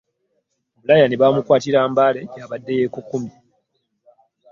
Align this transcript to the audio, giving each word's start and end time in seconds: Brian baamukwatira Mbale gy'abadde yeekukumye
Brian 0.83 1.13
baamukwatira 1.21 1.79
Mbale 1.93 2.19
gy'abadde 2.33 2.71
yeekukumye 2.77 3.33